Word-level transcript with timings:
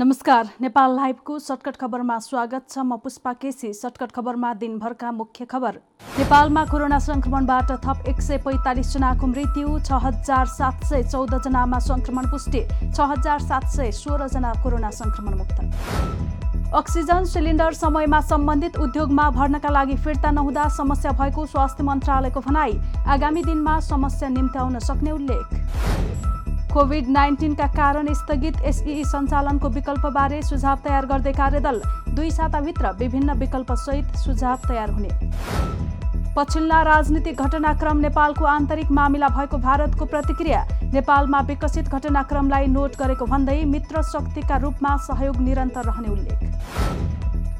नमस्कार 0.00 0.46
नेपाल 0.60 0.94
लाइभको 0.96 1.38
सर्टकट 1.38 1.76
खबरमा 1.76 2.18
स्वागत 2.18 2.68
छ 2.70 2.78
म 2.80 2.96
पुष्पा 2.96 3.32
केसी। 3.32 3.72
सर्टकट 3.74 4.12
खबरमा 4.12 4.52
दिनभरका 4.54 5.10
मुख्य 5.12 5.44
खबर। 5.44 5.74
नेपालमा 6.18 6.64
कोरोना 6.66 6.98
संक्रमणबाट 6.98 7.72
थप 7.84 8.08
एक 8.08 8.20
सय 8.22 8.38
पैँतालिसजनाको 8.46 9.26
मृत्यु 9.26 9.78
छ 9.80 10.00
हजार 10.04 10.46
सात 10.48 10.84
सय 10.88 11.02
चौधजनामा 11.04 11.78
संक्रमण 11.88 12.30
पुष्टि 12.30 12.62
छ 12.96 13.08
हजार 13.12 13.38
सात 13.40 13.66
सय 13.76 13.92
सोह्रजना 13.92 14.52
कोरोना 14.62 14.90
संक्रमण 15.00 15.36
मुक्त 15.38 16.72
अक्सिजन 16.80 17.24
सिलिन्डर 17.26 17.72
समयमा 17.74 18.20
सम्बन्धित 18.32 18.76
उद्योगमा 18.78 19.30
भर्नका 19.36 19.70
लागि 19.70 19.96
फिर्ता 19.98 20.30
नहुँदा 20.30 20.68
समस्या 20.78 21.12
भएको 21.20 21.46
स्वास्थ्य 21.46 21.84
मन्त्रालयको 21.84 22.40
भनाई। 22.40 22.80
आगामी 23.06 23.42
दिनमा 23.44 23.78
समस्या 23.84 24.28
निम्त्याउन 24.30 24.78
सक्ने 24.80 25.10
उल्लेख। 25.10 26.39
कोभिड 26.72 27.08
नाइन्टिनका 27.10 27.66
कारण 27.68 28.12
स्थगित 28.14 28.60
एसई 28.64 29.02
सञ्चालनको 29.04 29.68
विकल्पबारे 29.68 30.40
सुझाव 30.42 30.76
तयार 30.84 31.06
गर्दै 31.06 31.32
कार्यदल 31.32 31.80
दुई 32.14 32.30
साताभित्र 32.30 32.90
विभिन्न 32.98 33.32
विकल्पसहित 33.38 34.16
सुझाव 34.16 34.58
तयार 34.68 34.90
हुने। 34.90 35.08
पछिल्ला 36.36 36.82
राजनीतिक 36.82 37.42
घटनाक्रम 37.42 37.98
नेपालको 37.98 38.44
आन्तरिक 38.46 38.90
मामिला 38.90 39.28
भएको 39.28 39.58
भारतको 39.58 40.04
प्रतिक्रिया 40.06 40.64
नेपालमा 40.92 41.40
विकसित 41.48 41.88
घटनाक्रमलाई 41.88 42.66
नोट 42.68 42.96
गरेको 42.98 43.26
भन्दै 43.26 43.64
मित्र 43.66 44.02
शक्तिका 44.04 44.56
रूपमा 44.58 44.96
सहयोग 45.08 45.40
निरन्तर 45.40 45.84
रहने 45.84 46.08
उल्लेख। 46.08 46.38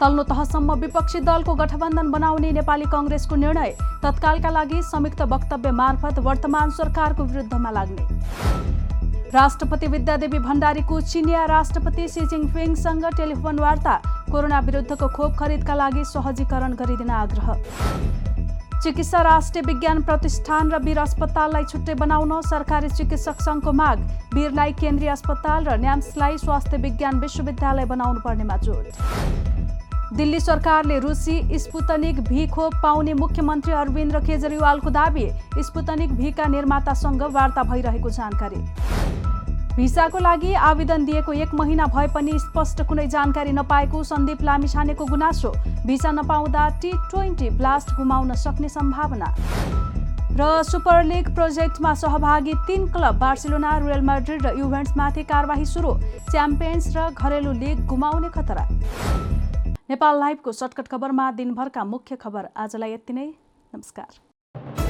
तल्लो 0.00 0.22
तहसम्म 0.24 0.74
विपक्षी 0.80 1.20
दलको 1.22 1.54
गठबन्धन 1.54 2.10
बनाउने 2.10 2.50
नेपाली 2.52 2.90
कङ्ग्रेसको 2.92 3.36
निर्णय 3.36 3.70
तत्कालका 4.02 4.50
लागि 4.50 4.82
संयुक्त 4.84 5.22
वक्तव्य 5.30 5.70
मार्फत 5.74 6.18
वर्तमान 6.26 6.70
सरकारको 6.72 7.24
विरुद्धमा 7.24 7.70
लाग्ने। 7.70 8.04
राष्ट्रपति 9.34 9.86
विद्यादेवी 9.86 10.38
भण्डारीको 10.38 11.00
चिनिया 11.02 11.44
राष्ट्रपति 11.44 12.06
सी 12.08 12.20
जिङफिङसँग 12.26 13.04
टेलिफोन 13.16 13.58
वार्ता। 13.58 13.94
कोरोना 14.30 14.58
विरुद्धको 14.60 15.08
खोप 15.08 15.34
खरिदका 15.38 15.74
लागि 15.74 16.04
सहजीकरण 16.04 16.74
गरिदिन 16.74 17.10
आग्रह। 17.10 17.48
चिकित्सा 18.82 19.20
राष्ट्रिय 19.22 19.62
विज्ञान 19.66 20.02
प्रतिष्ठान 20.04 20.70
र 20.70 20.78
वीर 20.78 20.98
अस्पताललाई 20.98 21.64
छुट्टै 21.64 21.94
बनाउन 21.96 22.40
सरकारी 22.46 22.88
चिकित्सक 22.88 23.42
सङ्घको 23.42 23.72
माग। 23.72 23.98
वीरलाई 24.34 24.72
केन्द्रीय 24.78 25.10
अस्पताल 25.10 25.64
र 25.64 25.76
न्याम्सलाई 25.80 26.38
स्वास्थ्य 26.38 26.76
विज्ञान 26.78 27.20
विश्वविद्यालय 27.20 27.84
बनाउनु 27.84 28.20
पर्नेमा 28.22 28.56
जोड। 28.62 28.84
दिल्ली 30.14 30.38
सरकारले 30.40 30.98
रुसी 30.98 31.58
स्पुतनिक 31.58 32.20
भी 32.24 32.46
खोप 32.46 32.74
पाउने 32.82 33.14
मुख्यमन्त्री 33.14 33.72
अरविन्द 33.74 34.16
केजरीवालको 34.26 34.90
दावी 34.90 35.26
स्पुतनिक 35.58 36.12
भीका 36.16 36.46
निर्मातासँग 36.46 37.22
वार्ता 37.34 37.62
भइरहेको 37.62 38.10
जानकारी। 38.10 38.62
भिसाको 39.76 40.18
लागि 40.18 40.52
आवेदन 40.54 41.04
दिएको 41.04 41.32
एक 41.34 41.54
महिना 41.54 41.86
भए 41.86 42.06
पनि 42.14 42.38
स्पष्ट 42.38 42.82
कुनै 42.88 43.06
जानकारी 43.08 43.52
नपाएको 43.52 44.02
सन्दीप 44.04 44.42
लामिछानेको 44.42 45.04
गुनासो 45.06 45.52
भिसा 45.86 46.10
नपाउँदा 46.12 46.68
टी 46.82 46.92
ट्वेन्टी 47.10 47.50
ब्लास्ट 47.58 47.90
गुमाउन 47.96 48.34
सक्ने 48.36 48.68
सम्भावना। 48.68 49.34
र 50.38 50.62
सुपर 50.62 51.02
लिग 51.04 51.34
प्रोजेक्टमा 51.34 51.94
सहभागी 51.96 52.54
तीन 52.66 52.86
क्लब 52.92 53.18
बार्सिलोना 53.18 53.76
रोयल 53.78 54.00
माड्रिड 54.06 54.46
र 54.46 54.58
युभेन्ट्समाथि 54.58 55.22
कारवाही 55.24 55.66
सुरु 55.66 55.94
च्याम्पियन्स 56.30 56.96
र 56.96 57.10
घरेलु 57.12 57.52
लिग 57.54 57.86
गुमाउने 57.86 58.28
खतरा। 58.30 58.68
नेपाल 59.88 60.18
लाइभको 60.20 60.52
सर्टकट 60.52 60.88
खबरमा 60.88 61.24
दिनभरका 61.32 61.84
मुख्य 61.84 62.16
खबर 62.16 62.48
आजलाई 62.56 62.92
यति 62.92 63.12
नै। 63.12 63.26
नमस्कार। 63.74 64.85